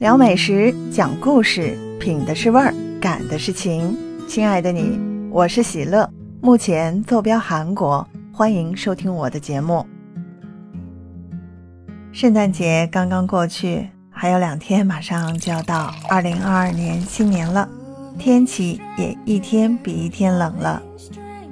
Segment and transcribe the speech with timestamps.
[0.00, 3.94] 聊美食，讲故事，品的是味儿，感的是情。
[4.26, 4.98] 亲爱的你，
[5.30, 6.08] 我是喜乐，
[6.40, 9.84] 目前坐标韩国，欢迎收听我的节目。
[12.12, 17.68] 圣诞节刚刚过去，还有两天，马上就要到二零二二年新年了，
[18.18, 20.82] 天气也一天比一天冷了。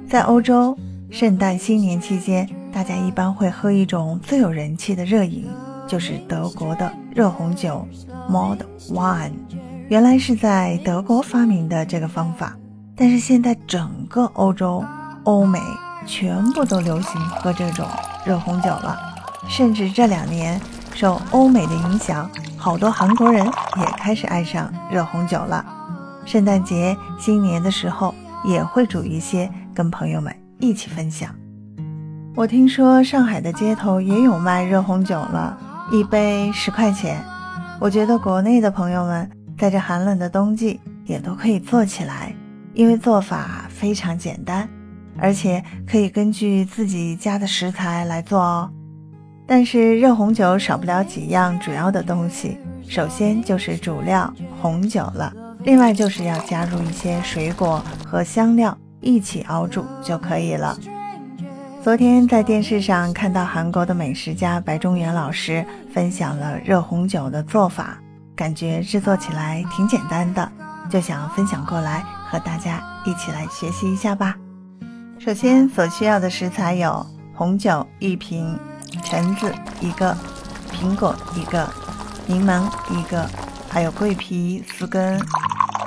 [0.07, 0.75] 在欧洲，
[1.11, 5.45] 圣诞新年期间，大家一般会喝一种最有人气的热饮。
[5.89, 7.85] 就是德国的热红酒
[8.29, 8.63] m o d
[8.93, 9.31] Wine，
[9.87, 12.55] 原来是在德国发明的这个方法，
[12.95, 14.85] 但是现在整个欧洲、
[15.23, 15.59] 欧美
[16.05, 17.87] 全部都流行喝这种
[18.23, 18.95] 热红酒了，
[19.47, 20.61] 甚至这两年
[20.93, 25.65] 受欧美的影响，好多韩国人也开始爱上热红酒了。
[26.23, 28.13] 圣诞节、新年的时候
[28.45, 31.33] 也会煮一些，跟朋友们一起分享。
[32.35, 35.57] 我听说上海的街头也有卖热红酒了。
[35.91, 37.23] 一杯十块钱，
[37.79, 42.31] 我觉得国内的朋友们在这寒冷的冬季也都可以做起来，
[42.75, 44.69] 因为做法非常简单，
[45.17, 48.69] 而且可以根据自己家的食材来做哦。
[49.47, 60.77] 但是热红酒少不了几样主要的东西，首先就是主料红酒了，另外就是要加入一些水果和香料一起熬煮就可以了。
[61.81, 67.97] 昨天在电视上看到韩国的美食家白中原老师分享了热红酒的做法，
[68.35, 70.51] 感觉制作起来挺简单的，
[70.89, 74.35] 就想分享过来和大家一起来学习一下吧。
[75.19, 78.59] 首先所需要的食材有红酒一瓶、
[79.01, 80.15] 橙子一个、
[80.73, 81.67] 苹果一个、
[82.27, 83.25] 柠檬一个，
[83.69, 85.17] 还有桂皮四根、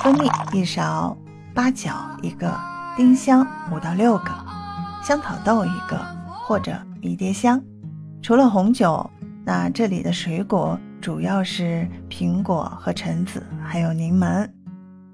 [0.01, 1.15] 蜂蜜一勺、
[1.55, 2.51] 八角一个、
[2.97, 4.52] 丁香五到六个。
[5.03, 5.99] 香草豆一个，
[6.47, 7.61] 或者迷迭香。
[8.23, 9.11] 除了红酒，
[9.45, 14.49] 那这里的水果主要是苹果和橙子，还有柠檬。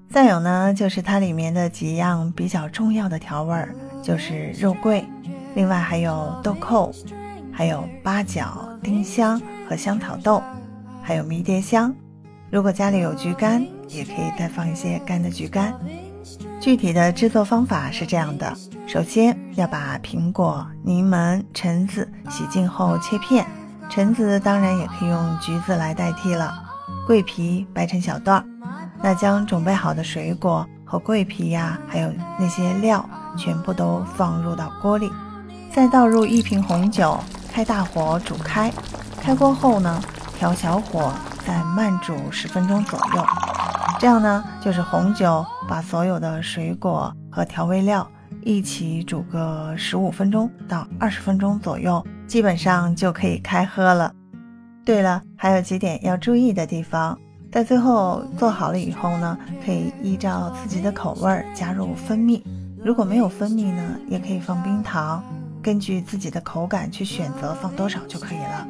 [0.07, 3.73] 再有呢，就是它里面的几样比较重要的调味儿，
[4.03, 5.03] 就是肉桂，
[5.55, 6.93] 另外还有豆蔻，
[7.51, 10.41] 还有八角、丁香和香草豆，
[11.01, 11.91] 还有迷迭香。
[12.51, 15.73] 如果家里有橘干，也可以再放一些干的橘干。
[16.59, 18.55] 具体的制作方法是这样的：
[18.89, 23.45] 首先要把苹果、柠檬、橙子洗净后切片，
[23.87, 26.51] 橙子当然也可以用橘子来代替了。
[27.05, 28.45] 桂皮掰成小段儿，
[28.99, 33.07] 那将准备好的水果和桂皮呀，还有那些料，
[33.37, 35.11] 全部都放入到锅里，
[35.71, 37.15] 再倒入一瓶红酒，
[37.53, 38.73] 开大火煮开。
[39.21, 40.01] 开锅后呢，
[40.35, 41.13] 调小火，
[41.45, 43.23] 再慢煮十分钟左右。
[43.99, 48.09] 这样呢，就是红酒把所有的水果和调味料
[48.41, 54.13] 一起煮个十五分钟到二十分钟左右，基本上就可以开喝了。
[54.85, 57.17] 对了，还有几点要注意的地方，
[57.51, 62.43] 在最后做好了以后呢，可以依照自己的口味加入蜂蜜，
[62.83, 65.23] 如果没有蜂蜜呢，也可以放冰糖，
[65.61, 68.67] 根据自己的口感去选择放多少就可以了。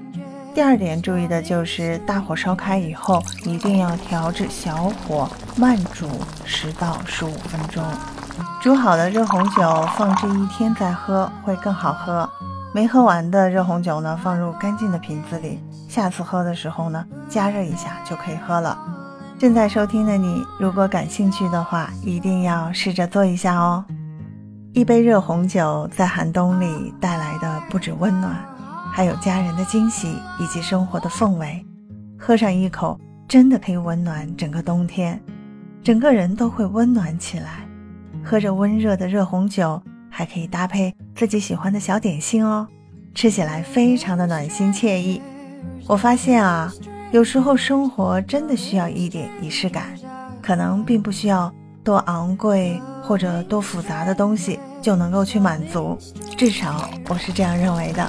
[0.53, 6.09] 第二点注意的就是大火烧开以后，一定要调至小火慢煮
[6.44, 7.84] 十到十五分钟。
[8.61, 12.29] 煮好的热红酒放置一天再喝会更好喝。
[12.73, 18.77] 没喝完的热红酒呢，放入干净的瓶子里，下次喝的时候呢，加热一下就可以喝了。
[19.39, 23.83] 正在收听的你，如果感兴趣的话，一定要试着做一下哦。
[24.73, 28.35] 一杯热红酒在寒冬里带来的不止温暖。
[28.91, 31.66] 还有家人的惊喜以及生活的氛围，
[32.19, 35.21] 喝上一口，真的可以温暖整个冬天，
[35.83, 37.69] 整个人都会温暖起来。
[38.24, 42.68] 喝着温热的热红酒，还可以搭配自己喜欢的小点心哦，
[43.16, 45.22] 吃起来非常的暖心惬意。
[45.88, 46.72] 我发现啊，
[47.12, 49.85] 有时候生活真的需要一点仪式感，
[50.41, 51.52] 可能并不需要
[51.84, 55.97] 多昂贵或者多复杂的东西就能够去满足，
[56.38, 58.07] 至少我是这样认为的。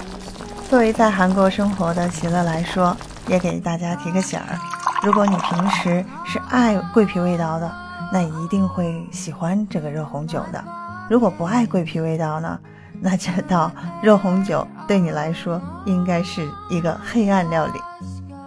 [0.69, 2.97] 作为在韩国生活的喜乐来说，
[3.27, 4.59] 也给大家提个醒儿：
[5.03, 7.73] 如果你平时是爱桂皮味道的，
[8.13, 10.61] 那一定会喜欢这个热红酒的；
[11.09, 12.59] 如果不爱桂皮味道呢，
[13.01, 13.71] 那这道
[14.03, 17.73] 热红酒对你来说应该是一个黑暗料理。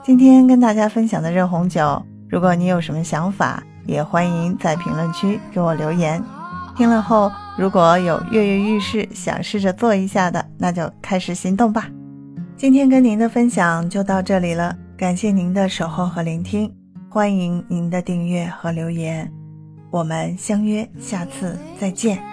[0.03, 6.21] 今天跟大家分享的热红酒，如果你有什么想法，也欢迎在评论区给我留言。
[6.75, 11.87] 听了后，如果有跃跃欲试，想试着做一下的，那就开始行动吧。
[12.57, 16.73] 今天跟您的分享就到这里了，感谢您的守候和聆听，
[17.09, 19.31] 欢迎您的订阅和留言，
[19.93, 22.32] 我们相约下次再见。